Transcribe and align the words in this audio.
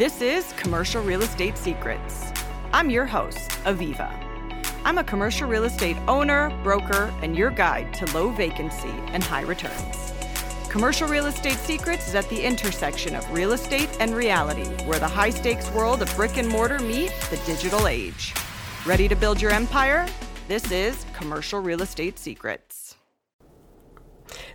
This 0.00 0.22
is 0.22 0.54
Commercial 0.54 1.02
Real 1.02 1.20
Estate 1.20 1.58
Secrets. 1.58 2.32
I'm 2.72 2.88
your 2.88 3.04
host, 3.04 3.50
Aviva. 3.64 4.10
I'm 4.82 4.96
a 4.96 5.04
commercial 5.04 5.46
real 5.46 5.64
estate 5.64 5.98
owner, 6.08 6.48
broker, 6.62 7.12
and 7.20 7.36
your 7.36 7.50
guide 7.50 7.92
to 7.92 8.06
low 8.14 8.30
vacancy 8.30 8.94
and 9.08 9.22
high 9.22 9.42
returns. 9.42 10.14
Commercial 10.70 11.06
Real 11.06 11.26
Estate 11.26 11.58
Secrets 11.58 12.08
is 12.08 12.14
at 12.14 12.26
the 12.30 12.42
intersection 12.42 13.14
of 13.14 13.30
real 13.30 13.52
estate 13.52 13.94
and 14.00 14.16
reality, 14.16 14.64
where 14.86 14.98
the 14.98 15.06
high 15.06 15.28
stakes 15.28 15.70
world 15.72 16.00
of 16.00 16.16
brick 16.16 16.38
and 16.38 16.48
mortar 16.48 16.78
meet 16.78 17.12
the 17.28 17.36
digital 17.44 17.86
age. 17.86 18.32
Ready 18.86 19.06
to 19.06 19.14
build 19.14 19.38
your 19.38 19.50
empire? 19.50 20.06
This 20.48 20.72
is 20.72 21.04
Commercial 21.12 21.60
Real 21.60 21.82
Estate 21.82 22.18
Secrets. 22.18 22.96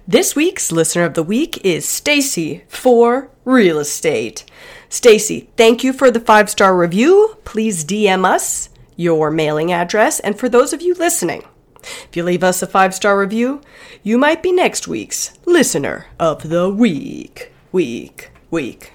This 0.08 0.36
week's 0.36 0.72
listener 0.72 1.04
of 1.04 1.16
the 1.16 1.24
week 1.24 1.66
is 1.66 1.84
Stacy 1.84 2.64
for 2.68 3.32
Real 3.44 3.80
Estate. 3.80 4.46
Stacy, 4.88 5.50
thank 5.58 5.84
you 5.84 5.94
for 5.94 6.12
the 6.12 6.20
five-star 6.20 6.78
review. 6.78 7.38
Please 7.44 7.84
DM 7.84 8.24
us 8.24 8.70
your 8.96 9.32
mailing 9.32 9.72
address 9.72 10.20
and 10.20 10.38
for 10.38 10.48
those 10.48 10.74
of 10.74 10.84
you 10.84 10.94
listening, 10.94 11.44
if 11.82 12.10
you 12.14 12.22
leave 12.22 12.44
us 12.44 12.62
a 12.62 12.68
five-star 12.68 13.20
review, 13.20 13.62
you 14.04 14.20
might 14.20 14.44
be 14.44 14.52
next 14.52 14.88
week's 14.88 15.34
listener 15.48 16.06
of 16.20 16.50
the 16.50 16.70
week. 16.70 17.52
Week, 17.72 18.30
week. 18.52 18.94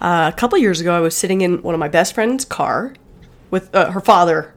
Uh, 0.00 0.30
a 0.32 0.36
couple 0.36 0.56
years 0.58 0.80
ago, 0.80 0.96
I 0.96 1.00
was 1.00 1.16
sitting 1.16 1.40
in 1.40 1.62
one 1.62 1.74
of 1.74 1.80
my 1.80 1.88
best 1.88 2.14
friend's 2.14 2.44
car 2.44 2.94
with 3.50 3.74
uh, 3.74 3.90
her 3.90 4.00
father, 4.00 4.54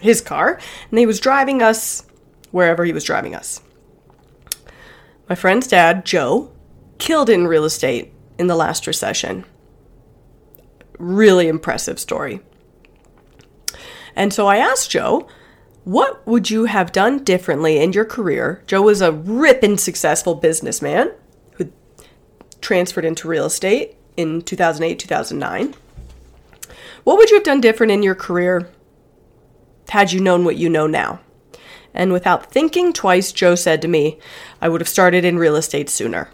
his 0.00 0.20
car, 0.20 0.58
and 0.90 0.98
he 0.98 1.06
was 1.06 1.20
driving 1.20 1.62
us 1.62 2.04
wherever 2.50 2.84
he 2.84 2.92
was 2.92 3.04
driving 3.04 3.36
us. 3.36 3.60
My 5.28 5.34
friend's 5.34 5.66
dad, 5.66 6.04
Joe, 6.06 6.50
killed 6.98 7.28
in 7.28 7.46
real 7.46 7.64
estate 7.64 8.12
in 8.38 8.46
the 8.46 8.56
last 8.56 8.86
recession. 8.86 9.44
Really 10.98 11.48
impressive 11.48 11.98
story. 11.98 12.40
And 14.16 14.32
so 14.32 14.46
I 14.46 14.56
asked 14.56 14.90
Joe, 14.90 15.28
what 15.84 16.26
would 16.26 16.50
you 16.50 16.64
have 16.64 16.92
done 16.92 17.24
differently 17.24 17.78
in 17.78 17.92
your 17.92 18.04
career? 18.04 18.62
Joe 18.66 18.82
was 18.82 19.00
a 19.00 19.12
ripping 19.12 19.78
successful 19.78 20.34
businessman 20.34 21.12
who 21.52 21.70
transferred 22.60 23.04
into 23.04 23.28
real 23.28 23.44
estate 23.44 23.96
in 24.16 24.42
2008, 24.42 24.98
2009. 24.98 25.74
What 27.04 27.16
would 27.16 27.30
you 27.30 27.36
have 27.36 27.44
done 27.44 27.60
different 27.60 27.92
in 27.92 28.02
your 28.02 28.14
career 28.14 28.70
had 29.88 30.12
you 30.12 30.20
known 30.20 30.44
what 30.44 30.56
you 30.56 30.68
know 30.68 30.86
now? 30.86 31.20
And 31.98 32.12
without 32.12 32.52
thinking 32.52 32.92
twice, 32.92 33.32
Joe 33.32 33.56
said 33.56 33.82
to 33.82 33.88
me, 33.88 34.20
I 34.62 34.68
would 34.68 34.80
have 34.80 34.88
started 34.88 35.24
in 35.24 35.36
real 35.36 35.56
estate 35.56 35.90
sooner. 35.90 36.30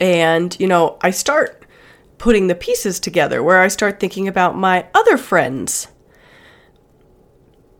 And, 0.00 0.56
you 0.60 0.68
know, 0.68 0.96
I 1.00 1.10
start 1.10 1.66
putting 2.16 2.46
the 2.46 2.54
pieces 2.54 3.00
together 3.00 3.42
where 3.42 3.60
I 3.60 3.68
start 3.68 3.98
thinking 3.98 4.28
about 4.28 4.56
my 4.56 4.86
other 4.94 5.16
friends, 5.16 5.88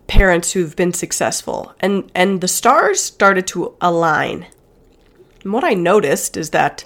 parents 0.09 0.53
who've 0.53 0.75
been 0.75 0.93
successful, 0.93 1.75
and, 1.79 2.11
and 2.13 2.41
the 2.41 2.49
stars 2.49 3.01
started 3.01 3.47
to 3.49 3.77
align. 3.81 4.47
And 5.45 5.53
what 5.53 5.63
I 5.63 5.75
noticed 5.75 6.37
is 6.37 6.51
that 6.51 6.85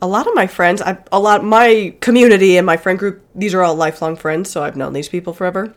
a 0.00 0.06
lot 0.06 0.28
of 0.28 0.34
my 0.34 0.46
friends, 0.46 0.80
I, 0.80 0.98
a 1.10 1.18
lot 1.18 1.42
my 1.42 1.96
community 2.00 2.56
and 2.58 2.66
my 2.66 2.76
friend 2.76 2.98
group, 2.98 3.26
these 3.34 3.54
are 3.54 3.62
all 3.62 3.74
lifelong 3.74 4.14
friends, 4.14 4.50
so 4.50 4.62
I've 4.62 4.76
known 4.76 4.92
these 4.92 5.08
people 5.08 5.32
forever. 5.32 5.74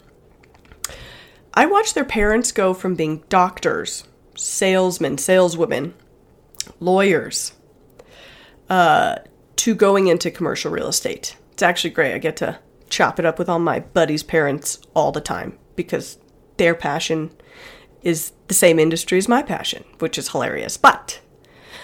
I 1.54 1.66
watched 1.66 1.96
their 1.96 2.06
parents 2.06 2.52
go 2.52 2.74
from 2.74 2.96
being 2.96 3.24
doctors, 3.30 4.04
salesmen, 4.36 5.18
saleswomen, 5.18 5.94
lawyers, 6.80 7.54
uh, 8.70 9.18
to 9.58 9.76
going 9.76 10.08
into 10.08 10.30
commercial 10.30 10.72
real 10.72 10.88
estate. 10.88 11.36
It's 11.54 11.64
actually 11.64 11.90
great. 11.92 12.14
I 12.14 12.20
get 12.20 12.38
to 12.38 12.60
chop 12.90 13.20
it 13.20 13.26
up 13.26 13.40
with 13.40 13.50
all 13.50 13.60
my 13.60 13.80
buddies' 13.80 14.24
parents 14.24 14.80
all 14.94 15.12
the 15.12 15.22
time 15.22 15.58
because 15.76 16.18
their 16.58 16.76
passion 16.76 17.32
is 18.04 18.32
the 18.48 18.54
same 18.54 18.80
industry 18.80 19.18
as 19.18 19.28
my 19.28 19.42
passion, 19.42 19.84
which 20.00 20.18
is 20.18 20.30
hilarious. 20.30 20.78
But 20.78 21.20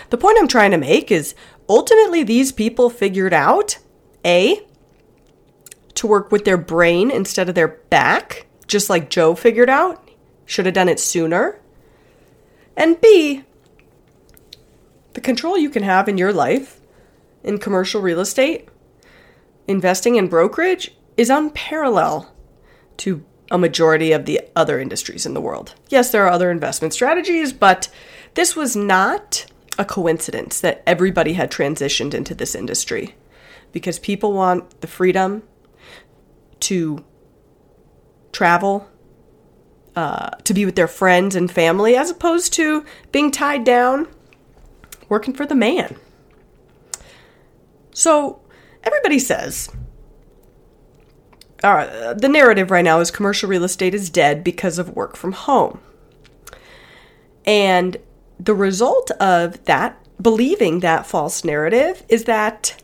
the 0.10 0.18
point 0.18 0.38
I'm 0.40 0.48
trying 0.48 0.72
to 0.72 0.78
make 0.78 1.12
is 1.12 1.36
ultimately 1.68 2.24
these 2.24 2.52
people 2.52 2.90
figured 2.90 3.34
out 3.34 3.80
A, 4.24 4.60
to 5.96 6.08
work 6.08 6.32
with 6.32 6.46
their 6.46 6.58
brain 6.58 7.12
instead 7.12 7.50
of 7.50 7.56
their 7.56 7.68
back 7.68 8.46
just 8.68 8.90
like 8.90 9.10
Joe 9.10 9.36
figured 9.36 9.70
out. 9.70 10.10
Should 10.46 10.66
have 10.66 10.76
done 10.76 10.90
it 10.90 11.00
sooner. 11.00 11.60
And 12.76 13.00
B, 13.00 13.44
the 15.14 15.22
control 15.22 15.58
you 15.58 15.70
can 15.70 15.84
have 15.84 16.10
in 16.10 16.18
your 16.18 16.34
life 16.34 16.82
in 17.44 17.58
commercial 17.58 18.02
real 18.02 18.20
estate, 18.20 18.68
investing 19.68 20.16
in 20.16 20.28
brokerage, 20.28 20.92
is 21.18 21.30
unparalleled 21.30 22.28
to 22.98 23.24
a 23.52 23.58
majority 23.58 24.12
of 24.12 24.26
the 24.26 24.42
other 24.56 24.80
industries 24.80 25.26
in 25.26 25.34
the 25.34 25.42
world. 25.42 25.76
Yes, 25.90 26.12
there 26.12 26.26
are 26.26 26.32
other 26.32 26.50
investment 26.50 26.94
strategies, 26.94 27.54
but 27.54 27.90
this 28.34 28.56
was 28.56 28.76
not 28.76 29.46
a 29.78 29.86
coincidence 29.86 30.60
that 30.62 30.82
everybody 30.88 31.34
had 31.34 31.52
transitioned 31.52 32.14
into 32.14 32.34
this 32.34 32.56
industry 32.56 33.16
because 33.72 34.00
people 34.00 34.34
want 34.34 34.82
the 34.82 34.88
freedom 34.88 35.44
to 36.62 37.04
travel, 38.34 38.90
uh, 39.96 40.32
to 40.44 40.54
be 40.54 40.66
with 40.66 40.76
their 40.76 40.88
friends 40.88 41.36
and 41.36 41.50
family, 41.50 41.96
as 41.96 42.10
opposed 42.10 42.52
to 42.54 42.84
being 43.14 43.32
tied 43.32 43.64
down 43.64 44.08
working 45.08 45.34
for 45.34 45.46
the 45.46 45.56
man. 45.56 45.96
So 47.94 48.42
everybody 48.84 49.20
says, 49.20 49.70
uh, 51.64 52.14
the 52.16 52.28
narrative 52.28 52.72
right 52.72 52.84
now 52.84 53.00
is 53.00 53.12
commercial 53.12 53.48
real 53.48 53.64
estate 53.64 53.94
is 53.94 54.10
dead 54.10 54.44
because 54.44 54.78
of 54.78 54.96
work 54.96 55.16
from 55.16 55.32
home. 55.32 55.80
And 57.46 57.98
the 58.40 58.56
result 58.56 59.12
of 59.12 59.64
that, 59.66 59.98
believing 60.22 60.80
that 60.80 61.06
false 61.06 61.46
narrative, 61.46 62.04
is 62.10 62.26
that 62.26 62.82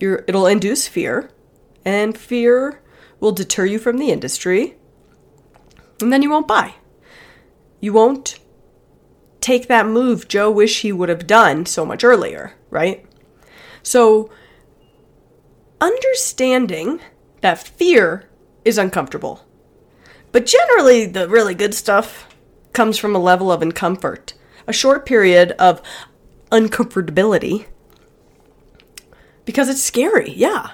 it'll 0.00 0.46
induce 0.46 0.88
fear, 0.88 1.30
and 1.84 2.16
fear 2.16 2.81
will 3.22 3.32
deter 3.32 3.64
you 3.64 3.78
from 3.78 3.98
the 3.98 4.10
industry, 4.10 4.74
and 6.00 6.12
then 6.12 6.22
you 6.22 6.28
won't 6.28 6.48
buy. 6.48 6.74
You 7.80 7.92
won't 7.92 8.40
take 9.40 9.68
that 9.68 9.86
move 9.86 10.26
Joe 10.26 10.50
wish 10.50 10.82
he 10.82 10.90
would 10.90 11.08
have 11.08 11.26
done 11.26 11.64
so 11.64 11.86
much 11.86 12.02
earlier, 12.02 12.54
right? 12.68 13.06
So, 13.82 14.28
understanding 15.80 17.00
that 17.42 17.58
fear 17.68 18.28
is 18.64 18.76
uncomfortable. 18.76 19.46
But 20.32 20.46
generally, 20.46 21.06
the 21.06 21.28
really 21.28 21.54
good 21.54 21.74
stuff 21.74 22.26
comes 22.72 22.98
from 22.98 23.14
a 23.14 23.20
level 23.20 23.52
of 23.52 23.60
uncomfort, 23.60 24.32
a 24.66 24.72
short 24.72 25.06
period 25.06 25.52
of 25.52 25.80
uncomfortability. 26.50 27.66
Because 29.44 29.68
it's 29.68 29.82
scary, 29.82 30.32
yeah 30.32 30.72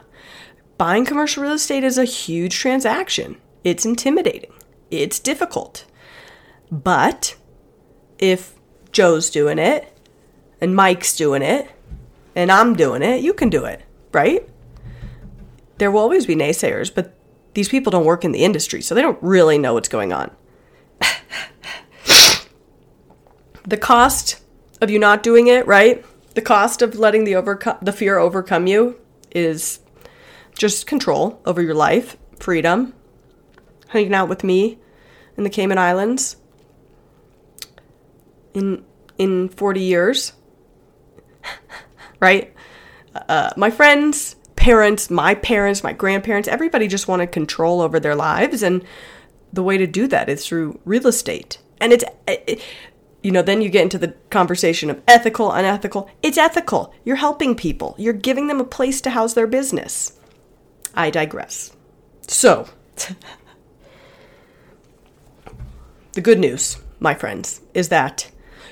buying 0.79 1.05
commercial 1.05 1.43
real 1.43 1.53
estate 1.53 1.85
is 1.85 1.99
a 1.99 2.05
huge 2.05 2.57
transaction. 2.57 3.37
It's 3.65 3.85
intimidating. 3.85 4.53
It's 4.91 5.19
difficult. 5.19 5.85
But 6.71 7.37
if 8.19 8.55
Joe's 8.93 9.29
doing 9.31 9.59
it 9.59 9.93
and 10.61 10.75
Mike's 10.75 11.17
doing 11.17 11.43
it 11.43 11.71
and 12.35 12.51
I'm 12.51 12.75
doing 12.75 13.03
it, 13.03 13.23
you 13.23 13.35
can 13.35 13.51
do 13.51 13.65
it, 13.65 13.83
right? 14.13 14.49
There 15.79 15.91
will 15.91 16.01
always 16.01 16.27
be 16.27 16.35
naysayers, 16.35 16.95
but 16.95 17.15
these 17.55 17.69
people 17.69 17.91
don't 17.91 18.05
work 18.05 18.25
in 18.25 18.33
the 18.33 18.45
industry, 18.45 18.83
so 18.83 18.95
they 18.95 19.03
don't 19.03 19.19
really 19.23 19.59
know 19.59 19.75
what's 19.75 19.89
going 19.89 20.13
on. 20.13 20.31
the 23.67 23.77
cost 23.77 24.41
of 24.81 24.91
you 24.91 24.99
not 24.99 25.23
doing 25.23 25.47
it, 25.49 25.67
right? 25.67 26.05
The 26.35 26.43
cost 26.43 26.83
of 26.83 26.97
letting 26.97 27.25
the 27.25 27.35
overcome 27.35 27.79
the 27.83 27.93
fear 27.93 28.19
overcome 28.19 28.67
you 28.67 29.01
is 29.33 29.81
just 30.59 30.87
control 30.87 31.41
over 31.47 31.63
your 31.63 31.75
life, 31.75 32.19
freedom, 32.39 32.93
hanging 33.89 34.13
out 34.13 34.29
with 34.29 34.45
me 34.45 34.79
in 35.37 35.45
the 35.45 35.51
Cayman 35.51 35.79
Islands 35.79 36.37
in 38.53 38.85
in 39.17 39.49
40 39.49 39.81
years. 39.81 40.33
right? 42.21 42.53
Uh, 43.15 43.51
my 43.57 43.71
friends, 43.71 44.37
parents, 44.57 45.11
my 45.11 45.35
parents, 45.35 45.83
my 45.83 45.93
grandparents, 45.93 46.49
everybody 46.49 46.87
just 46.87 47.09
wanted 47.09 47.33
control 47.33 47.81
over 47.81 47.99
their 47.99 48.15
lives 48.15 48.63
and 48.63 48.85
the 49.53 49.63
way 49.63 49.79
to 49.79 49.87
do 49.87 50.07
that 50.09 50.29
is 50.29 50.47
through 50.47 50.79
real 50.85 51.07
estate. 51.07 51.59
And 51.81 51.93
it's 51.93 52.05
it, 52.27 52.61
you 53.23 53.31
know, 53.31 53.43
then 53.43 53.63
you 53.63 53.69
get 53.69 53.83
into 53.83 53.99
the 53.99 54.15
conversation 54.31 54.91
of 54.91 55.03
ethical, 55.09 55.51
unethical. 55.53 56.11
It's 56.23 56.39
ethical. 56.39 56.93
You're 57.05 57.17
helping 57.17 57.55
people. 57.55 57.95
You're 57.99 58.13
giving 58.13 58.47
them 58.49 58.61
a 58.61 58.65
place 58.65 59.01
to 59.03 59.11
house 59.11 59.35
their 59.35 59.47
business. 59.47 60.18
I 60.95 61.11
digress. 61.11 61.73
So, 62.27 62.69
the 66.13 66.21
good 66.21 66.39
news, 66.39 66.77
my 67.01 67.15
friends, 67.15 67.61
is 67.75 67.89
that 67.89 68.31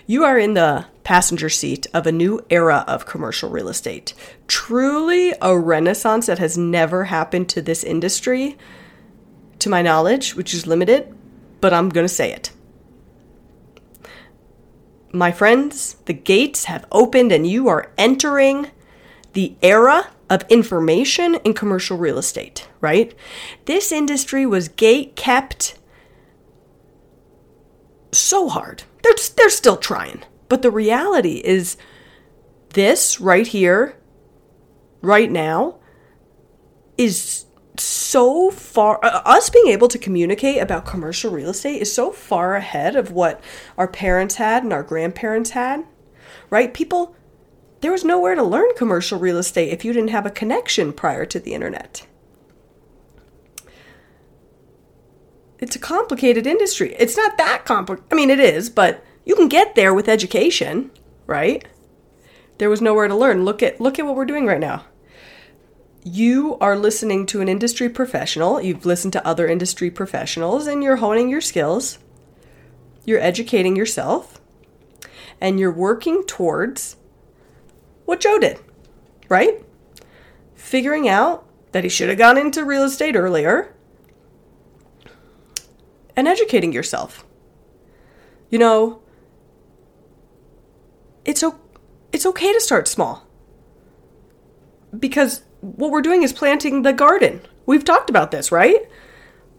You 0.08 0.24
are 0.24 0.38
in 0.38 0.54
the 0.54 0.86
passenger 1.02 1.48
seat 1.48 1.86
of 1.92 2.06
a 2.06 2.12
new 2.12 2.44
era 2.50 2.84
of 2.86 3.06
commercial 3.06 3.50
real 3.50 3.68
estate. 3.68 4.14
Truly 4.46 5.34
a 5.40 5.58
renaissance 5.58 6.26
that 6.26 6.38
has 6.38 6.56
never 6.56 7.04
happened 7.04 7.48
to 7.50 7.62
this 7.62 7.82
industry, 7.82 8.56
to 9.58 9.68
my 9.68 9.82
knowledge, 9.82 10.34
which 10.34 10.54
is 10.54 10.66
limited, 10.66 11.12
but 11.60 11.72
I'm 11.72 11.88
going 11.88 12.04
to 12.04 12.12
say 12.12 12.32
it. 12.32 12.52
My 15.12 15.32
friends, 15.32 15.94
the 16.04 16.12
gates 16.12 16.64
have 16.64 16.86
opened 16.92 17.32
and 17.32 17.46
you 17.46 17.68
are 17.68 17.90
entering 17.96 18.70
the 19.32 19.54
era 19.62 20.10
of 20.28 20.44
information 20.48 21.36
in 21.36 21.54
commercial 21.54 21.96
real 21.96 22.18
estate, 22.18 22.68
right? 22.80 23.14
This 23.66 23.92
industry 23.92 24.44
was 24.44 24.68
gate 24.68 25.14
kept 25.16 25.78
so 28.12 28.48
hard. 28.48 28.82
They're, 29.02 29.14
they're 29.36 29.50
still 29.50 29.76
trying. 29.76 30.24
But 30.48 30.62
the 30.62 30.70
reality 30.70 31.40
is, 31.44 31.76
this 32.70 33.20
right 33.20 33.46
here, 33.46 33.96
right 35.00 35.30
now, 35.30 35.76
is 36.98 37.46
so 37.78 38.50
far 38.50 38.98
uh, 39.04 39.22
us 39.24 39.50
being 39.50 39.68
able 39.68 39.88
to 39.88 39.98
communicate 39.98 40.62
about 40.62 40.86
commercial 40.86 41.30
real 41.30 41.50
estate 41.50 41.82
is 41.82 41.92
so 41.92 42.10
far 42.10 42.54
ahead 42.54 42.96
of 42.96 43.10
what 43.10 43.42
our 43.76 43.88
parents 43.88 44.36
had 44.36 44.62
and 44.62 44.72
our 44.72 44.82
grandparents 44.82 45.50
had 45.50 45.84
right 46.48 46.72
people 46.72 47.14
there 47.86 47.92
was 47.92 48.04
nowhere 48.04 48.34
to 48.34 48.42
learn 48.42 48.74
commercial 48.74 49.16
real 49.16 49.38
estate 49.38 49.72
if 49.72 49.84
you 49.84 49.92
didn't 49.92 50.10
have 50.10 50.26
a 50.26 50.30
connection 50.30 50.92
prior 50.92 51.24
to 51.24 51.38
the 51.38 51.54
internet. 51.54 52.04
It's 55.60 55.76
a 55.76 55.78
complicated 55.78 56.48
industry. 56.48 56.96
It's 56.98 57.16
not 57.16 57.38
that 57.38 57.64
complicated 57.64 58.12
i 58.12 58.16
mean 58.16 58.28
it 58.28 58.40
is 58.40 58.68
but 58.70 59.04
you 59.24 59.36
can 59.36 59.46
get 59.46 59.76
there 59.76 59.94
with 59.94 60.08
education 60.08 60.90
right? 61.28 61.64
There 62.58 62.68
was 62.68 62.82
nowhere 62.82 63.06
to 63.06 63.14
learn. 63.14 63.44
Look 63.44 63.62
at 63.62 63.80
look 63.80 64.00
at 64.00 64.04
what 64.04 64.16
we're 64.16 64.24
doing 64.24 64.46
right 64.46 64.58
now. 64.58 64.84
You 66.02 66.58
are 66.60 66.76
listening 66.76 67.24
to 67.26 67.40
an 67.40 67.48
industry 67.48 67.88
professional, 67.88 68.60
you've 68.60 68.84
listened 68.84 69.12
to 69.12 69.24
other 69.24 69.46
industry 69.46 69.92
professionals, 69.92 70.66
and 70.66 70.82
you're 70.82 70.96
honing 70.96 71.28
your 71.28 71.40
skills, 71.40 72.00
you're 73.04 73.20
educating 73.20 73.76
yourself, 73.76 74.40
and 75.40 75.60
you're 75.60 75.70
working 75.70 76.24
towards 76.24 76.96
what 78.06 78.20
Joe 78.20 78.38
did, 78.38 78.58
right? 79.28 79.62
Figuring 80.54 81.08
out 81.08 81.46
that 81.72 81.84
he 81.84 81.90
should 81.90 82.08
have 82.08 82.18
gone 82.18 82.38
into 82.38 82.64
real 82.64 82.84
estate 82.84 83.14
earlier 83.14 83.74
and 86.16 86.26
educating 86.26 86.72
yourself. 86.72 87.26
You 88.48 88.58
know, 88.58 89.02
it's, 91.24 91.42
o- 91.42 91.60
it's 92.12 92.24
okay 92.24 92.52
to 92.52 92.60
start 92.60 92.88
small 92.88 93.26
because 94.98 95.42
what 95.60 95.90
we're 95.90 96.00
doing 96.00 96.22
is 96.22 96.32
planting 96.32 96.82
the 96.82 96.92
garden. 96.92 97.40
We've 97.66 97.84
talked 97.84 98.08
about 98.08 98.30
this, 98.30 98.52
right? 98.52 98.88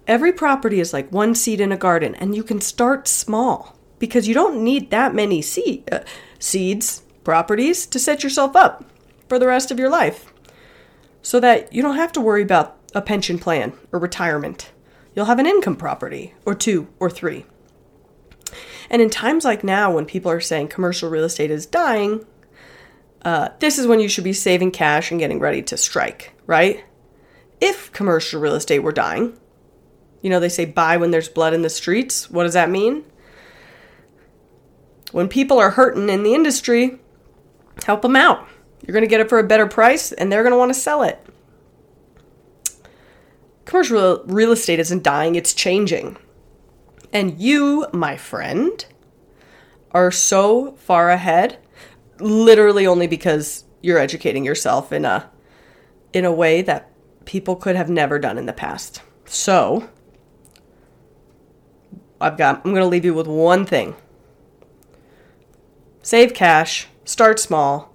Every 0.07 0.31
property 0.31 0.79
is 0.79 0.93
like 0.93 1.11
one 1.11 1.35
seed 1.35 1.59
in 1.59 1.73
a 1.73 1.77
garden, 1.77 2.15
and 2.15 2.33
you 2.33 2.43
can 2.43 2.61
start 2.61 3.07
small 3.09 3.77
because 3.99 4.27
you 4.27 4.33
don't 4.33 4.63
need 4.63 4.89
that 4.89 5.13
many 5.13 5.41
seed, 5.41 5.83
uh, 5.91 5.99
seeds, 6.39 7.03
properties 7.27 7.85
to 7.85 7.99
set 7.99 8.23
yourself 8.23 8.55
up 8.55 8.85
for 9.27 9.37
the 9.37 9.47
rest 9.47 9.69
of 9.69 9.77
your 9.77 9.89
life 9.89 10.31
so 11.21 11.41
that 11.41 11.73
you 11.73 11.81
don't 11.81 11.97
have 11.97 12.13
to 12.13 12.21
worry 12.21 12.41
about 12.41 12.77
a 12.95 13.01
pension 13.01 13.37
plan 13.37 13.73
or 13.91 13.99
retirement. 13.99 14.71
You'll 15.13 15.25
have 15.25 15.37
an 15.37 15.45
income 15.45 15.75
property 15.75 16.35
or 16.45 16.55
two 16.55 16.87
or 17.01 17.09
three. 17.09 17.45
And 18.89 19.01
in 19.01 19.09
times 19.09 19.43
like 19.43 19.61
now, 19.61 19.93
when 19.93 20.05
people 20.05 20.31
are 20.31 20.39
saying 20.39 20.69
commercial 20.69 21.09
real 21.09 21.25
estate 21.25 21.51
is 21.51 21.65
dying, 21.65 22.25
uh, 23.23 23.49
this 23.59 23.77
is 23.77 23.87
when 23.87 23.99
you 23.99 24.07
should 24.07 24.23
be 24.23 24.31
saving 24.31 24.71
cash 24.71 25.11
and 25.11 25.19
getting 25.19 25.41
ready 25.41 25.61
to 25.63 25.75
strike, 25.75 26.33
right? 26.45 26.85
If 27.59 27.91
commercial 27.91 28.39
real 28.39 28.55
estate 28.55 28.79
were 28.79 28.93
dying, 28.93 29.37
you 30.21 30.29
know, 30.29 30.39
they 30.39 30.47
say 30.47 30.63
buy 30.63 30.95
when 30.95 31.11
there's 31.11 31.27
blood 31.27 31.53
in 31.53 31.61
the 31.61 31.69
streets. 31.69 32.31
What 32.31 32.43
does 32.43 32.53
that 32.53 32.69
mean? 32.69 33.03
When 35.11 35.27
people 35.27 35.59
are 35.59 35.71
hurting 35.71 36.07
in 36.07 36.23
the 36.23 36.33
industry, 36.33 37.01
help 37.85 38.01
them 38.01 38.15
out. 38.15 38.47
You're 38.85 38.93
going 38.93 39.03
to 39.03 39.09
get 39.09 39.19
it 39.19 39.29
for 39.29 39.39
a 39.39 39.43
better 39.43 39.67
price 39.67 40.11
and 40.11 40.31
they're 40.31 40.43
going 40.43 40.53
to 40.53 40.57
want 40.57 40.73
to 40.73 40.79
sell 40.79 41.03
it. 41.03 41.23
Commercial 43.65 44.23
real 44.25 44.51
estate 44.51 44.79
isn't 44.79 45.03
dying, 45.03 45.35
it's 45.35 45.53
changing. 45.53 46.17
And 47.11 47.39
you, 47.39 47.87
my 47.91 48.15
friend, 48.15 48.85
are 49.91 50.11
so 50.11 50.73
far 50.73 51.09
ahead 51.09 51.57
literally 52.19 52.87
only 52.87 53.07
because 53.07 53.65
you're 53.81 53.97
educating 53.97 54.43
yourself 54.45 54.91
in 54.91 55.05
a 55.05 55.29
in 56.13 56.25
a 56.25 56.31
way 56.31 56.61
that 56.61 56.89
people 57.25 57.55
could 57.55 57.75
have 57.75 57.89
never 57.89 58.17
done 58.17 58.37
in 58.37 58.45
the 58.45 58.53
past. 58.53 59.01
So, 59.25 59.89
I've 62.19 62.37
got 62.37 62.57
I'm 62.65 62.71
going 62.71 62.83
to 62.83 62.87
leave 62.87 63.05
you 63.05 63.13
with 63.13 63.27
one 63.27 63.65
thing. 63.65 63.95
Save 66.01 66.33
cash, 66.33 66.87
start 67.07 67.39
small, 67.39 67.93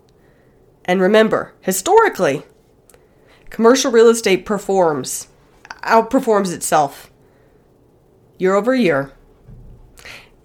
and 0.85 1.01
remember, 1.01 1.53
historically, 1.61 2.43
commercial 3.51 3.93
real 3.93 4.09
estate 4.09 4.47
performs 4.47 5.29
outperforms 5.85 6.53
itself 6.53 7.11
year 8.39 8.55
over 8.55 8.75
year. 8.75 9.13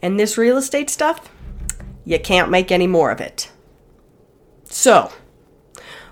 And 0.02 0.20
this 0.20 0.38
real 0.38 0.58
estate 0.58 0.90
stuff, 0.90 1.30
you 2.06 2.20
can't 2.20 2.52
make 2.52 2.72
any 2.72 2.88
more 2.88 3.10
of 3.10 3.22
it. 3.22 3.52
So, 4.66 5.12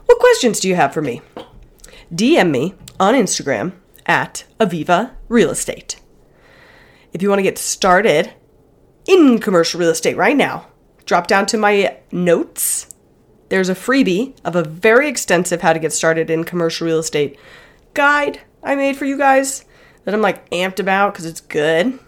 what 0.06 0.19
questions 0.19 0.60
do 0.60 0.69
you 0.69 0.75
have 0.75 0.94
for 0.94 1.01
me? 1.01 1.22
DM 2.13 2.51
me 2.51 2.74
on 3.00 3.13
Instagram 3.13 3.74
at 4.06 4.46
Aviva 4.60 5.12
Real 5.28 5.50
Estate. 5.50 6.00
If 7.12 7.22
you 7.22 7.30
want 7.30 7.40
to 7.40 7.44
get 7.44 7.58
started 7.58 8.34
in 9.08 9.40
commercial 9.40 9.80
real 9.80 9.90
estate 9.90 10.18
right 10.18 10.38
now, 10.38 10.68
drop 11.06 11.28
down 11.28 11.46
to 11.48 11.57
my 11.57 11.98
notes. 12.12 12.88
There's 13.50 13.69
a 13.69 13.75
freebie 13.75 14.36
of 14.44 14.56
a 14.56 14.63
very 14.63 15.07
extensive 15.07 15.62
how 15.62 15.74
to 15.74 15.80
get 15.80 15.94
started 15.94 16.30
in 16.30 16.44
commercial 16.44 16.88
real 16.88 17.00
estate 17.00 17.40
guide 17.94 18.42
I 18.63 18.75
made 18.75 18.98
for 18.98 19.06
you 19.06 19.18
guys 19.18 19.63
that 20.04 20.13
I'm 20.13 20.22
like 20.22 20.50
amped 20.50 20.80
about 20.80 21.13
because 21.13 21.25
it's 21.25 21.42
good. 21.42 22.00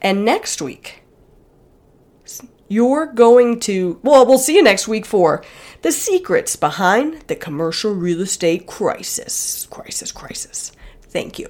And 0.00 0.24
next 0.24 0.60
week, 0.60 1.02
you're 2.68 3.06
going 3.06 3.60
to, 3.60 4.00
well, 4.02 4.26
we'll 4.26 4.38
see 4.38 4.56
you 4.56 4.62
next 4.62 4.88
week 4.88 5.06
for 5.06 5.44
the 5.82 5.92
secrets 5.92 6.56
behind 6.56 7.22
the 7.26 7.36
commercial 7.36 7.94
real 7.94 8.22
estate 8.22 8.66
crisis. 8.66 9.66
Crisis, 9.70 10.12
crisis. 10.12 10.72
Thank 11.02 11.38
you. 11.38 11.48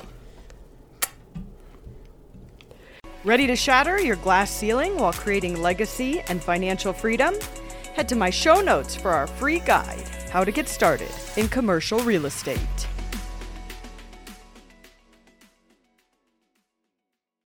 Ready 3.24 3.46
to 3.46 3.56
shatter 3.56 3.98
your 3.98 4.16
glass 4.16 4.50
ceiling 4.50 4.98
while 4.98 5.14
creating 5.14 5.62
legacy 5.62 6.20
and 6.28 6.42
financial 6.42 6.92
freedom? 6.92 7.34
Head 7.94 8.06
to 8.10 8.16
my 8.16 8.28
show 8.28 8.60
notes 8.60 8.94
for 8.94 9.12
our 9.12 9.26
free 9.26 9.60
guide, 9.60 10.04
How 10.30 10.44
to 10.44 10.52
Get 10.52 10.68
Started 10.68 11.08
in 11.38 11.48
Commercial 11.48 12.00
Real 12.00 12.26
Estate. 12.26 12.83